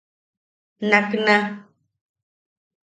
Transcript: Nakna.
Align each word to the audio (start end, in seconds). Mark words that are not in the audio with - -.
Nakna. 0.89 1.37